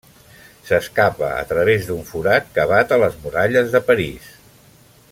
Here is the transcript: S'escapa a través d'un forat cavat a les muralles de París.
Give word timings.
S'escapa 0.69 1.27
a 1.41 1.43
través 1.51 1.85
d'un 1.91 2.01
forat 2.09 2.49
cavat 2.57 2.95
a 2.95 3.01
les 3.05 3.21
muralles 3.27 3.73
de 3.77 3.85
París. 3.93 4.35